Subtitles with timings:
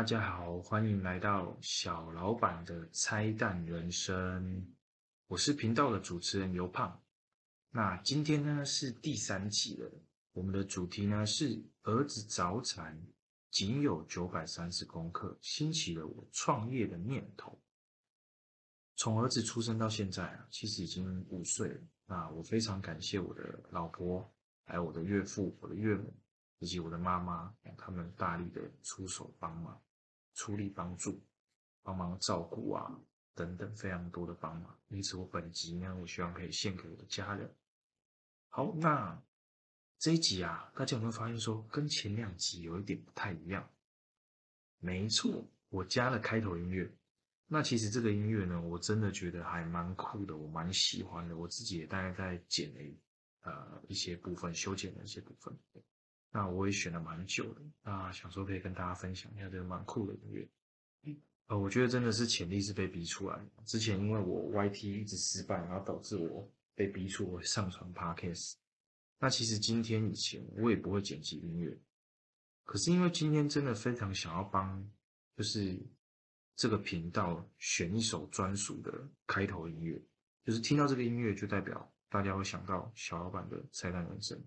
[0.00, 4.66] 大家好，欢迎来到小老板的拆弹人生。
[5.26, 6.98] 我是频道的主持人尤胖。
[7.68, 9.90] 那今天呢是第三集了，
[10.32, 12.98] 我们的主题呢是儿子早产，
[13.50, 17.60] 仅有九百三十公克，兴起了我创业的念头。
[18.96, 21.80] 从儿子出生到现在啊，其实已经五岁了。
[22.06, 24.26] 那我非常感谢我的老婆，
[24.64, 26.10] 还有我的岳父、我的岳母。
[26.62, 29.82] 以及我的妈妈，他们大力的出手帮忙，
[30.34, 31.20] 出力帮助，
[31.82, 33.00] 帮忙照顾啊，
[33.34, 34.78] 等等，非常多的帮忙。
[34.88, 37.54] 因此，我本集呢，我希望可以献给我的家人。
[38.48, 39.22] 好，那
[39.98, 43.68] 这一集啊，大家有没有发现说，跟前两集有一点不太一样？
[44.78, 46.90] 没错，我加了开头音乐。
[47.46, 51.36] 那其实这个音乐呢，我真的觉得还蛮酷的，我蛮喜欢的。
[51.36, 52.80] 我自己也大概在剪了
[53.42, 55.52] 呃一些部分，修剪了一些部分。
[56.32, 60.48] 那我也选了蛮久的，那想说可以跟大家分享一下这个蛮酷的音乐。
[61.48, 63.46] 呃，我觉得真的是潜力是被逼出来的。
[63.64, 68.54] 之前因为我 YT 一直失败，然后导致我被逼出我上传 Podcast。
[69.18, 71.76] 那其实今天以前我也不会剪辑音乐，
[72.64, 74.88] 可是因为今天真的非常想要帮，
[75.36, 75.76] 就是
[76.54, 78.92] 这个频道选一首专属的
[79.26, 80.00] 开头音乐，
[80.44, 84.40] 就是听到这个音乐就代表大家会想到小老板的彩蛋人生。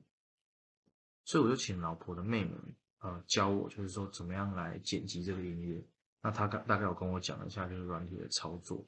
[1.26, 2.56] 所以我就请老婆的妹妹，
[3.00, 5.84] 呃，教我，就是说怎么样来剪辑这个音乐。
[6.22, 8.86] 那她大大概有跟我讲了一下，就是软体的操作。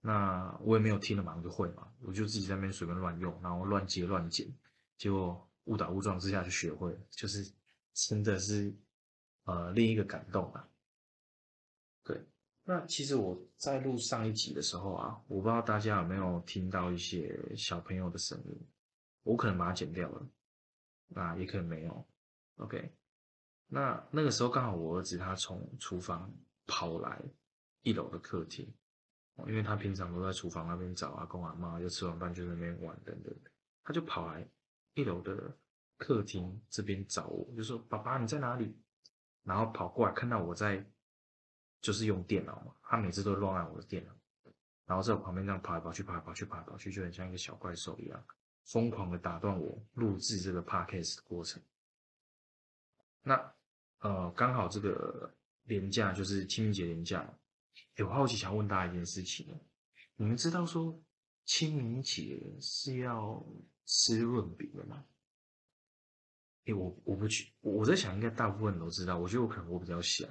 [0.00, 4.46] 那我也没有听了马上就会嘛，我就自己在那边随便乱用，然后乱接乱剪，
[4.96, 7.50] 结果误打误撞之下就学会了，就是
[7.92, 8.72] 真的是
[9.44, 10.68] 呃另一个感动啊。
[12.04, 12.24] 对，
[12.62, 18.66] 那其实我在录上一集的时候啊，我不知道大家有没有听到一些小朋友的声音，
[19.24, 20.26] 我可能把它剪掉了。
[21.08, 22.06] 那也可能没有
[22.56, 22.92] ，OK。
[23.68, 26.32] 那那个时候刚好我儿子他从厨房
[26.66, 27.20] 跑来
[27.82, 28.72] 一楼的客厅，
[29.46, 33.34] 因为他平常都在厨房那边找阿公阿妈，就吃完饭就在那边玩等等，
[33.82, 34.46] 他就跑来
[34.94, 35.56] 一楼的
[35.96, 38.76] 客厅这边找我，就说：“爸爸你在哪里？”
[39.42, 40.84] 然后跑过来看到我在
[41.80, 44.12] 就是用电脑嘛，他每次都乱按我的电脑，
[44.86, 48.24] 然后在我旁边这样跑来跑去，跑来跑去，跑来跑去，就很像一个小怪兽一样。
[48.66, 51.62] 疯狂的打断我录制这个 podcast 的过程。
[53.22, 53.54] 那
[54.00, 55.34] 呃，刚好这个
[55.64, 57.26] 年假就是清明节年假，
[57.96, 59.46] 哎，我好奇想问大家一件事情，
[60.16, 61.00] 你们知道说
[61.44, 63.44] 清明节是要
[63.84, 65.04] 吃润饼的吗？
[66.66, 70.26] 哎，我我不去，我在想应该大部分人都知道，我觉得我可能我比较小，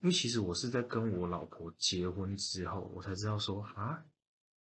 [0.00, 4.04] 因为其实我是在跟我老婆结婚之后，我才知道说啊，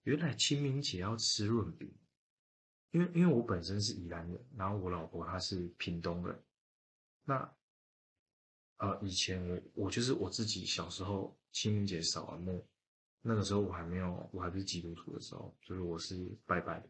[0.03, 1.95] 原来清明节要吃润饼。
[2.97, 6.43] 因为因为我本身是宜兰人，然后我老婆她是屏东人，
[7.25, 7.55] 那
[8.79, 12.67] 呃以前我我就是我自己小时候清明节扫完墓，
[13.21, 16.89] 那个时候我还没有我还不是基督徒的时候，就是我是拜拜的，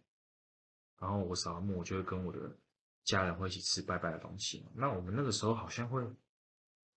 [1.00, 2.56] 然后我扫完墓，我就会跟我的
[3.02, 4.70] 家人会一起吃拜拜的东西嘛。
[4.76, 6.06] 那我们那个时候好像会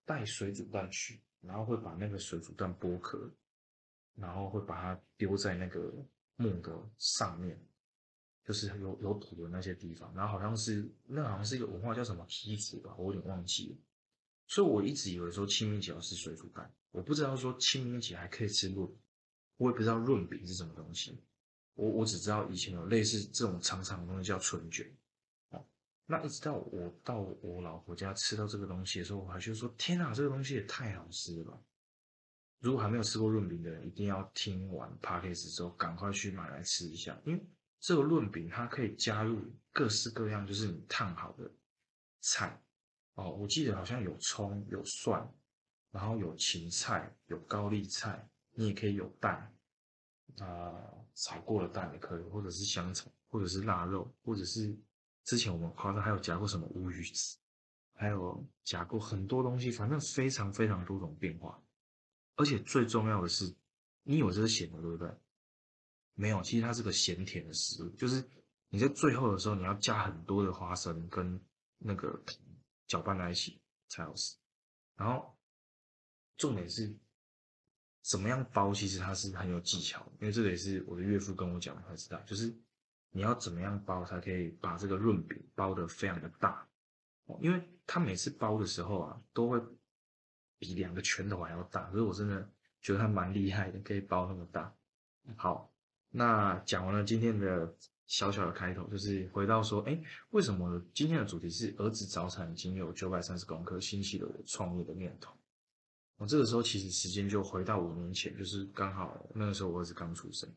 [0.04, 3.28] 带水煮蛋去，然后会把那个水煮蛋剥壳，
[4.14, 5.92] 然后会把它丢在那个
[6.36, 7.60] 墓的上面。
[8.50, 13.76] 就是有有土的那些地方，然后好像是那好像是一个文化叫什么梯子吧，我有点忘记了。
[14.48, 18.90] 所以我一直以为说清明节要吃水煮蛋，我不知道说清明节还可以吃润，
[19.56, 21.16] 我也不知道润饼是什么东西。
[21.74, 24.84] 我我只知道以前有类似这种长长的东西叫春卷。
[25.50, 25.64] 哦
[26.06, 31.60] 那一直到我到我老婆家吃到这个东西的时候，我还觉得说天哪，这个东西也太好吃了吧！
[32.58, 37.46] 如果还没有吃过润饼的人，一定要听完 podcast 之后赶快去买来吃一下，因为。
[37.80, 39.40] 这个润饼它可以加入
[39.72, 41.50] 各式各样，就是你烫好的
[42.20, 42.62] 菜
[43.14, 43.30] 哦。
[43.30, 45.26] 我记得好像有葱、有蒜，
[45.90, 49.52] 然后有芹菜、有高丽菜，你也可以有蛋
[50.38, 50.76] 啊，
[51.14, 54.76] 炒过的蛋也可以，或者是香肠，或者是腊肉，或者是
[55.24, 57.38] 之前我们夸张还有夹过什么乌鱼子，
[57.94, 61.58] 还有夹过很多东西，反正非常非常多种变化。
[62.36, 63.54] 而且最重要的是，
[64.02, 65.10] 你有这个咸的，对不对？
[66.20, 68.22] 没有，其实它是个咸甜的食物，就是
[68.68, 71.40] 你在最后的时候，你要加很多的花生跟
[71.78, 72.22] 那个
[72.86, 73.58] 搅拌在一起
[73.88, 74.36] 才好吃。
[74.96, 75.34] 然后
[76.36, 76.94] 重点是
[78.02, 82.54] 怎么样包，其实它是很有技巧，因为这个也是我的岳父跟我讲才知道，就是
[83.12, 86.68] 你要怎么样包才可以把这个润饼包得非常的大，
[87.40, 89.58] 因为他每次包的时候啊，都会
[90.58, 92.46] 比两个拳头还要大，所以我真的
[92.82, 94.76] 觉得他蛮厉害的，可以包那么大。
[95.34, 95.66] 好。
[96.10, 97.72] 那讲完了今天的
[98.06, 105.32] 小小的开头，就是回到说，哎，为什么今天的主题是儿子早产已经有九百三十公克，兴起了我创业的念头？
[106.16, 110.52] 我这个时候其实时间就回到五年前，就是刚好那个时候我儿子刚出生。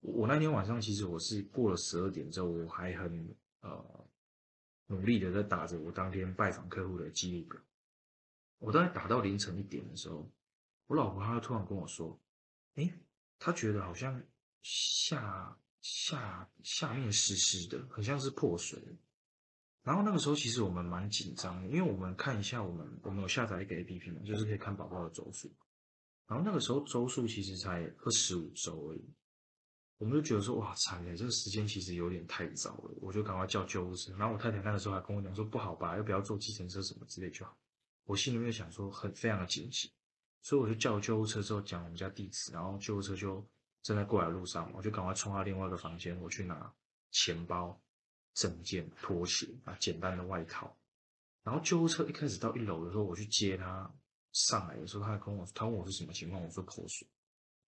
[0.00, 4.06] 我那天晚上其实我是过了十二点之后，我还很呃
[4.86, 7.60] 努力的在打着我当天拜访客户的记录表。
[8.58, 10.30] 我大概打到凌晨一点的时候，
[10.86, 12.18] 我老婆她突然跟我说
[12.76, 12.92] ：“哎，
[13.38, 14.22] 她觉得好像
[14.62, 18.80] 下下下面湿湿的，很像是破水。”
[19.82, 25.52] 然后那个时候其实我们蛮紧张的，因为我们看一下我们我们有下载一个 A P P 嘛，就是可以看宝宝的周数。
[26.28, 29.04] 然后那个时候周数其实才二十五周而已，
[29.98, 34.16] 我们就觉得说哇，惨了，这个时间其实有点太早了，我就赶快叫救护车。
[34.16, 37.58] 然后我太太那个时候还跟我讲说不好吧，要不要坐计程车什么之类就好。
[38.04, 39.92] 我心里面想说很非常的紧急，
[40.42, 43.44] 所以我就叫救护车之后讲我们家地址，然后救护车就
[43.82, 46.72] 正在过来的路上，我就赶快冲到另外一个房间，我去拿
[47.10, 47.78] 钱包。
[48.34, 50.74] 证件拖鞋啊，简单的外套。
[51.42, 53.94] 然后救护车一开始到一楼的时候，我去接他
[54.32, 57.06] 上来的时候，他还跟我他问我是什么情况，我说破水。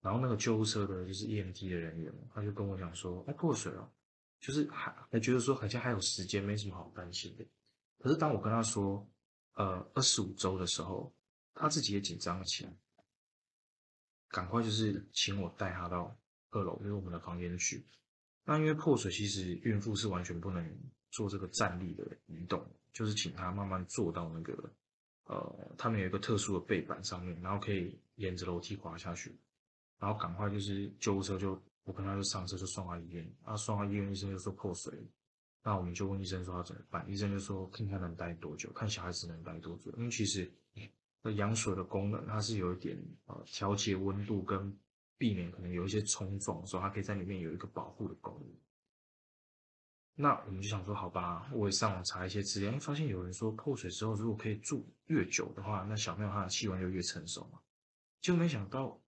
[0.01, 3.87] 然后那个救护车的就是 EMT 的人员，他就跟我讲说，哎，破水了，
[4.39, 7.45] 就是还还觉得说好像还有时间，没什么好担心的。
[7.99, 9.07] 可是当我跟他说，
[9.53, 11.13] 呃，二十五周的时候，
[11.53, 12.75] 他自己也紧张了起来，
[14.29, 16.15] 赶快就是请我带他到
[16.51, 17.85] 二楼，就是我们的房间去。
[18.43, 20.63] 那因为破水，其实孕妇是完全不能
[21.09, 22.63] 做这个站立的移动，
[22.93, 24.53] 就是请她慢慢坐到那个，
[25.23, 29.35] 呃，他们有一个特殊的背板上面，然后可以沿着楼梯滑下去，
[29.99, 34.93] 然后赶快就是救护车就我跟他就上车就送到医院，啊，送到医院医生就说破水，
[35.63, 40.51] 那我们就问医生说要怎么办，医生就说看看能待多久，看小孩子能待多久，因为其实
[41.25, 44.79] 那羊水的功能它是有一点呃调节温度跟。
[45.17, 48.53] 避免可能有一些冲撞的时候，它可以在里面有一个保护的功能。
[50.13, 57.61] 那我们就想说，好吧，我也上网查一些资料，发现有人说破水之后，如果可以住越久的话，那小朋友他的器官就越成熟嘛。
[58.19, 59.01] 就没想到，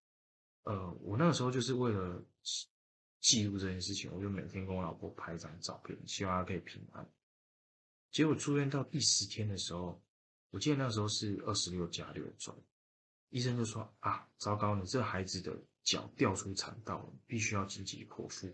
[0.64, 2.24] 呃，我那个时候就是为了
[3.20, 7.06] 记录这件事情，我就每天跟我老婆拍一张照片，希望她可以平安。
[8.12, 10.02] 结果住院到第十天的时候，
[10.52, 12.56] 我记得那时候是二十六加六周，
[13.30, 15.58] 医生就说啊，糟糕，你这孩子的。
[15.88, 18.54] 脚掉出产道了，必须要紧急剖腹。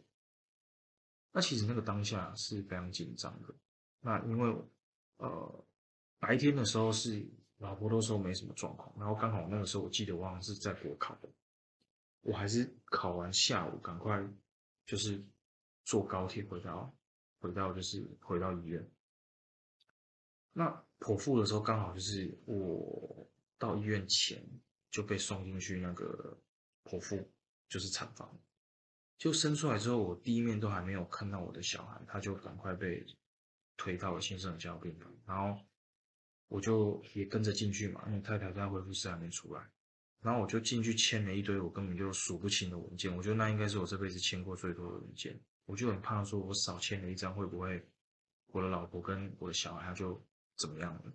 [1.32, 3.56] 那其实那个当下是非常紧张的。
[4.02, 4.56] 那因为
[5.18, 5.66] 呃
[6.20, 11.18] 白天的时候是老婆都说没什么状况，然后刚好那个时候我记得我好像是在国考，
[12.22, 14.24] 我还是考完下午赶快
[14.86, 15.20] 就是
[15.86, 16.94] 坐高铁回到
[17.40, 18.88] 回到就是回到医院。
[20.54, 24.42] 那剖腹的时候刚好就是我到医院前
[24.90, 26.40] 就被送进去那个。
[26.86, 27.32] 剖腹
[27.70, 28.38] 就是产房，
[29.18, 33.02] 就生出来之后，我第一面都还没有看到我的小孩，他就赶快被
[33.78, 35.58] 推到了新生儿加护病房，然后
[36.50, 39.66] 我就也跟着进去嘛，因为太太在恢复室还没出来，
[40.20, 47.82] 然后我就进去签了一堆我根本就数不清的文件，我觉得那应该是我这辈子签过最多的文件，我就很怕说我少签了一张会不会
[48.48, 50.22] 我的老婆跟我的小孩他就
[50.56, 51.14] 怎么样了？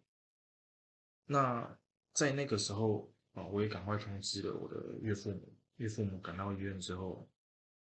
[1.27, 1.79] 那
[2.13, 5.55] 在那个时候啊，我也赶快通知了我的岳父母。
[5.77, 7.31] 岳父母赶到医院之后，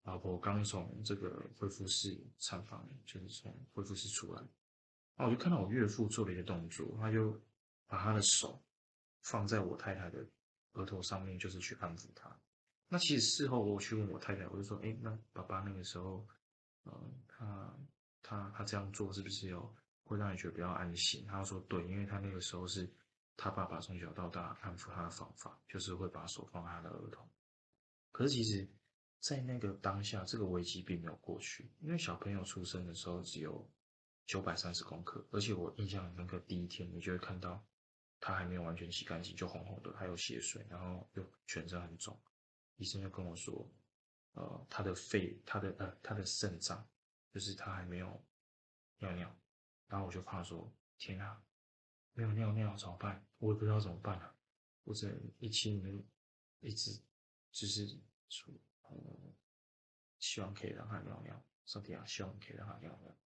[0.03, 4.41] 老婆刚从这个恢复室产房，就是从恢复室出来，
[5.15, 7.41] 然后我就看到我岳父做了一个动作，他就
[7.87, 8.61] 把他的手
[9.23, 10.27] 放在我太太的
[10.73, 12.37] 额头上面，就是去安抚她。
[12.89, 16.27] 那其实事后我去问我太太，我就说：“哎，那爸爸那个时候，
[16.85, 17.79] 嗯，他
[18.23, 19.73] 他他这样做是不是有
[20.05, 22.89] 会让你觉得比较安心？”他说：“对，因为他那个时候是
[23.37, 27.29] 他爸爸从小到大安抚他的方法，就是会把手放在他的额头。”
[28.13, 28.69] 可是其实，
[29.19, 33.69] 在那个当下，这个危机并没有过去，因为小朋友出生的时候只有
[34.27, 37.65] 九百三十公克，而且我印象那个第一天，你就会看到
[38.21, 42.19] 他还没有完全洗干净，就红红的，还有血水，然后又全身很肿。
[42.77, 43.69] 医生就跟我说，
[44.33, 46.87] 呃，他的肺，他的呃，他的肾脏，
[47.33, 48.25] 就是他还没有
[48.99, 49.35] 尿尿。
[49.95, 51.41] 然后我就怕说，天啊，
[52.15, 53.25] 没有尿尿怎么办？
[53.39, 54.35] 我也不知道怎么办啊，
[54.83, 56.05] 我只能一心里
[56.59, 57.01] 一直。
[57.53, 57.87] 就是
[58.29, 58.53] 说，
[58.89, 58.97] 呃，
[60.19, 63.17] 希望可以让他尿尿，上帝啊，希望可以让他尿尿。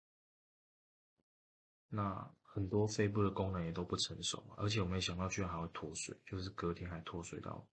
[1.88, 7.66] 那很多肺部的功能也都不成熟，而且我没想到居然还会脱水，就是隔天还脱水到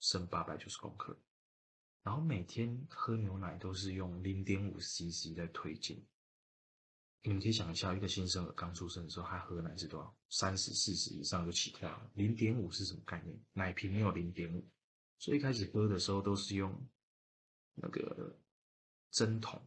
[0.00, 1.14] 剩八百九十公克。
[2.02, 6.02] 然后每天喝牛奶都是用零点五 CC 在推进。
[7.26, 10.14] 你们可以想一下，一个新生儿刚出生的时候，他喝奶是多少？
[10.28, 12.10] 三十、四十以上就起跳了。
[12.16, 13.34] 零点五是什么概念？
[13.54, 14.62] 奶瓶没有零点五。
[15.18, 16.86] 所以一开始喝的时候都是用
[17.76, 18.38] 那个
[19.10, 19.58] 针筒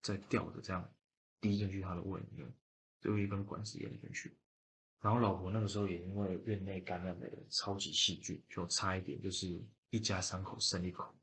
[0.00, 0.90] 在吊着，这样
[1.38, 2.50] 滴进去他的胃里面，
[2.98, 4.34] 最后一根管子咽进去。
[5.02, 11.14] 然后老婆那个时候也因为院内感染的超级细菌，就差一点就是一家三口生一口。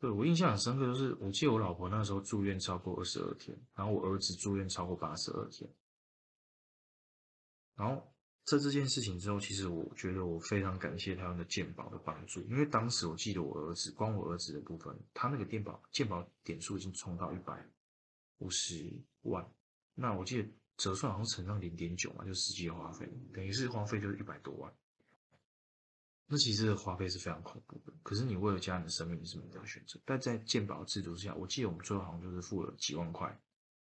[0.00, 5.70] 对我印象很深刻，就是我记得我老婆那时候住院超过二十二天，然后我儿子住院超过八十二天。
[7.76, 8.12] 然后
[8.44, 17.64] 在这件事情之后，其实我觉得我非常感谢他们的健保的帮助，因为当时我记得我儿子，光我儿子的部分，他那个电保健保点数已经冲到一百
[18.38, 18.90] 五十
[19.22, 19.46] 万，
[19.94, 20.48] 那我记得。
[20.80, 24.74] 折算好像乘上零点九嘛，就实际花费，等于是花费就是一百多万。
[26.30, 27.92] 那其实花费是非常恐怖的。
[28.02, 30.00] 可是你为了家人的生命，你是没得选择。
[30.04, 33.36] 但在健保制度之下，我记得我们最后好像就是付了几万块，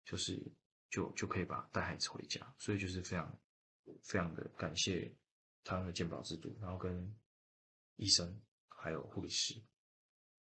[0.05, 0.41] 就是
[0.89, 2.55] 就就可以把带孩子回家。
[2.59, 3.39] 所以就是非常
[4.05, 5.13] 非常的感谢
[5.65, 7.15] 台湾的健保制度，然后跟
[7.97, 9.61] 医生还有护理师。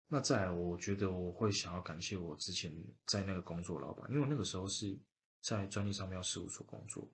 [0.09, 2.71] 那再来，我觉得我会想要感谢我之前
[3.07, 4.99] 在那个工作老板，因为我那个时候是。
[5.45, 7.11] 在专利商标事务所工作，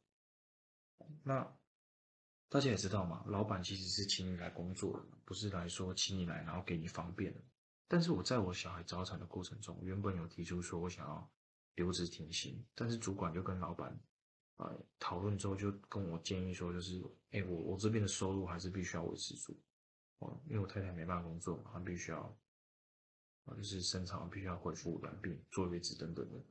[1.25, 1.51] 那
[2.49, 7.41] 大家也知道嘛，老板其实是请你来工作的，不是来说请你来然后给你方便的。
[7.87, 11.31] 但是我在我小孩早产的过程中，原本有提出说我想要
[11.75, 13.99] 留职停薪，但是主管就跟老板
[14.57, 19.59] 啊讨论之后，就跟我建议说，就是哎，我我这边的收入还是必须要维持住，
[20.19, 22.21] 哦，因为我太太没办法工作嘛，她必须要
[23.45, 26.43] 啊，就是生产必须要恢复完毕，坐月子等等的。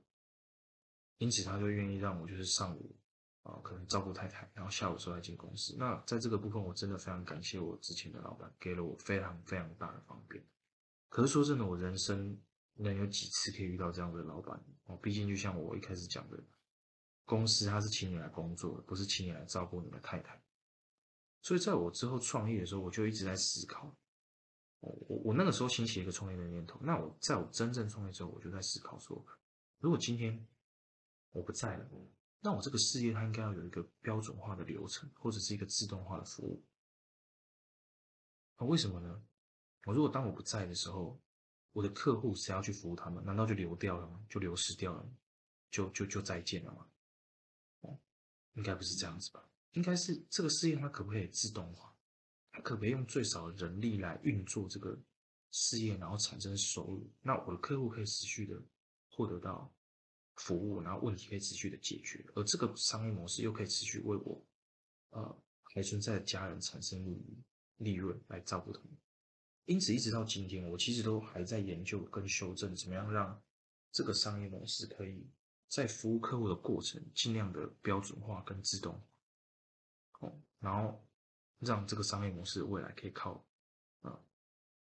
[1.17, 2.95] 因此，他就愿意让我就是上午
[3.47, 5.73] 啊，可能照顾太太，然后下午时候来进公司。
[5.79, 10.43] 那在这个部分，我真的非常感谢我之前的老板，给了我非常非常大的方便。
[11.07, 12.37] 可是说真的，我人生
[12.73, 14.61] 能有几次可以遇到这样的老板？
[14.87, 16.37] 哦，毕竟就像我一开始讲的，
[17.23, 20.43] 公司他是请你来工作的，不是请你来照顾你的太太。
[21.41, 23.95] 所以在我之后创业的时候，我就一直在思考。
[24.81, 26.77] 我我我那个时候兴起一个创业的念头。
[26.83, 29.25] 那我在我真正创业之后，我就在思考说，
[29.79, 30.45] 如果今天。
[31.31, 31.87] 我不在了，
[32.39, 36.63] 那我这个事业它应该要有一个标准化的流程，或者是一个自动化的服务。
[38.57, 39.23] 那为什么呢？
[39.85, 41.19] 我如果当我不在的时候，
[41.73, 43.23] 我的客户谁要去服务他们？
[43.25, 44.25] 难道就流掉了吗？
[44.29, 45.09] 就流失掉了吗？
[45.69, 46.87] 就就就再见了吗？
[47.81, 47.99] 哦，
[48.53, 49.43] 应该不是这样子吧？
[49.73, 51.95] 应该是这个事业它可不可以自动化？
[52.51, 54.97] 它可不可以用最少的人力来运作这个
[55.51, 57.11] 事业，然后产生收入？
[57.21, 58.59] 那我的客户可以持续的
[59.09, 59.71] 获得到。
[60.37, 64.41] 服务，然后问题可以持续的解决，而这个商业模式又可以持续为我，
[65.09, 67.43] 呃，还存在的家人产生利
[67.77, 68.89] 利润来照顾他们。
[69.65, 73.43] 因此，一直到今天，我其实都还在研究跟修正，怎么样让
[73.91, 75.27] 这个商业模式可以
[75.67, 78.93] 在服务客户的过程尽量的标准化跟自动
[80.13, 81.05] 化，哦，然后
[81.59, 83.45] 让这个商业模式未来可以靠，
[84.01, 84.23] 呃，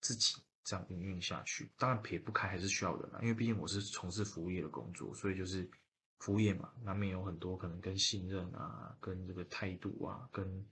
[0.02, 0.36] 自己。
[0.66, 5.70] 这样营运下去，当然撇不开还是需要人啊，因为毕竟我是从事服务业的工作，所以就是
[6.18, 10.68] 服务业嘛，难免有很多可能跟信任啊、跟这个态度啊、跟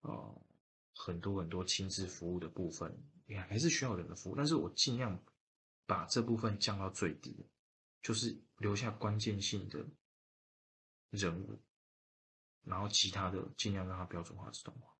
[0.00, 0.42] 呃
[0.94, 4.34] 很多很多亲自服务的部分，也还是需要人的服务。
[4.34, 5.22] 但是我尽量
[5.84, 7.46] 把这部分降到最低，
[8.02, 9.86] 就是留下关键性的
[11.10, 11.60] 人物，
[12.64, 14.94] 然后其他的尽量让它标准化、自动化。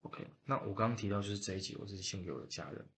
[0.00, 2.88] OK，那我刚刚提到就是这一集，我是献给我的家人。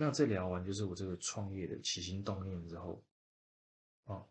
[0.00, 3.04] 那这聊完就是我这个创业的起心动念之后，
[4.04, 4.26] 啊，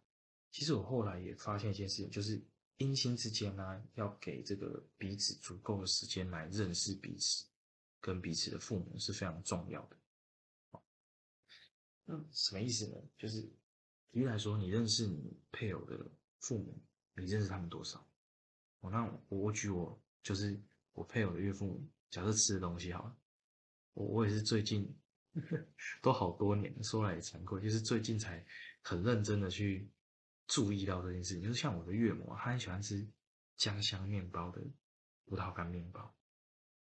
[0.50, 2.44] 其实我后来也发现一件事情，就是
[2.80, 7.46] 姻亲之间呢，要给这个彼此足够的时间来认识彼此，
[8.02, 9.98] 跟彼此的父母是非常重要的。
[12.06, 12.96] 那什么意思呢？
[13.16, 13.44] 就是
[14.12, 16.04] 举例来说，你认识你配偶的
[16.40, 16.82] 父母，
[17.14, 18.04] 你认识他们多少？
[18.80, 20.60] 哦，那我举我就是
[20.94, 23.16] 我配偶的岳父母，假设吃的东西好了，
[23.94, 24.92] 我我也是最近。
[26.02, 28.46] 都好多年，说来也惭愧，就是最近才
[28.82, 29.90] 很认真的去
[30.48, 31.44] 注意到这件事情。
[31.44, 33.08] 就是像我的岳母，她很喜欢吃
[33.56, 34.62] 家乡面包的
[35.26, 36.14] 葡萄干面包，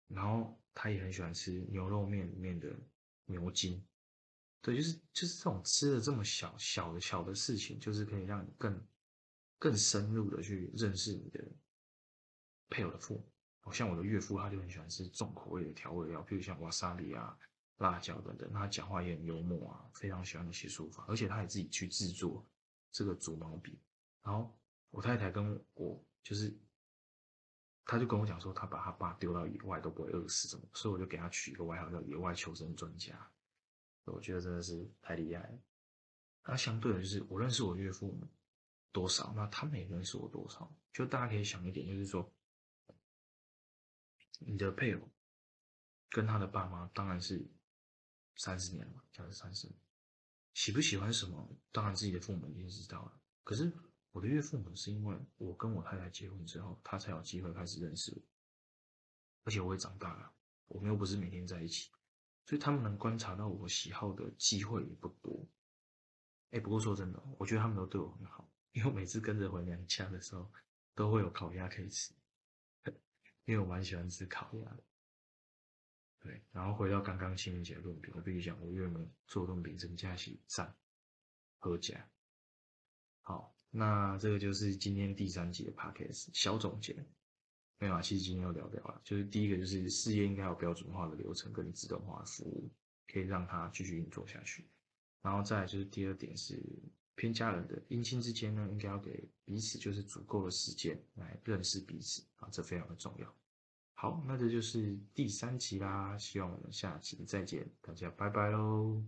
[0.08, 2.72] 然后她也很喜欢吃牛肉面里面的
[3.24, 3.84] 牛筋。
[4.62, 8.86] 对，就是就是这种吃的这么小小的小的事情，就是可以让你更
[9.58, 11.44] 更深入的去认识你的
[12.68, 13.72] 配偶的父母。
[13.72, 17.36] 像我的岳父，他就很喜欢吃重口味的调味料，比如像瓦萨里啊。
[17.78, 22.42] 辣椒等等，他讲话也很幽默啊，非常喜欢写书法，而且他也自己去制作
[22.90, 23.78] 这个竹毛笔。
[24.22, 24.58] 然后
[24.90, 26.56] 我太太跟我就是，
[27.84, 30.66] 他就跟我讲说，他把他爸丢到野外都不会饿死，怎么？
[30.72, 33.30] 所以我就给他取一个外号叫“野外求生专家”。
[34.06, 35.58] 我觉得真的是太厉害了。
[36.44, 38.26] 那相对的，就是我认识我岳父母
[38.90, 40.74] 多少，那他们也认识我多少。
[40.94, 42.32] 就大家可以想一点，就是说，
[44.38, 45.08] 你的配偶
[46.08, 47.46] 跟他的爸妈，当然是。
[48.36, 49.78] 三十年了，将近三十年，
[50.54, 51.48] 喜不喜欢什么？
[51.72, 53.20] 当然自己的父母已经知道了。
[53.44, 53.72] 可是
[54.12, 58.22] 我的岳父母是因为我跟我太太结婚之后，他才有机会开始认识我，
[59.44, 60.32] 而且我也长大了，
[60.68, 61.90] 我们又不是每天在一起，
[62.44, 65.46] 所以他们能观察到我喜好的机会也不多。
[66.50, 70.50] 哎，不过说真的，我觉得他们都对我很好，因为我每次跟着回娘家的时候，
[70.94, 72.14] 都会有烤鸭可以吃，
[73.44, 74.82] 因为我蛮喜欢吃烤鸭的。
[76.26, 80.74] 对，然后回到刚刚清明节论饼，我必须讲，我岳母做论饼真的是赞，
[81.58, 82.10] 合家。
[83.20, 87.06] 好，那这个就是今天第三集的 podcast 小总结。
[87.78, 92.68] 没有啊，其实今天又聊聊了，就是第一个就是事业应该有标准化的流程跟自动化服务，
[93.06, 94.66] 可以让它继续运作下去。
[95.22, 96.60] 然后再就是第二点是
[97.14, 103.34] 偏家人的姻亲之间呢，应该要给彼此就是足够的时间来认识彼此啊，这非常的重要。
[103.98, 109.02] 好，那这就是第三集啦，希望我们下集再见，大家拜拜喽。